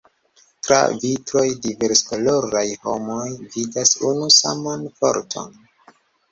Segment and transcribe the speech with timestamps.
[0.67, 5.57] Tra vitroj diverskoloraj la homoj vidas unu saman Forton.